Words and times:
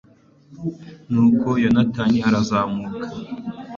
nuko 1.11 1.47
yonatani 1.63 2.17
arazamuka 2.27 2.99